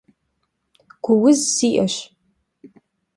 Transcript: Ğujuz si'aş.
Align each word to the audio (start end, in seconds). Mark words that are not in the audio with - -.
Ğujuz 1.05 1.39
si'aş. 1.55 1.95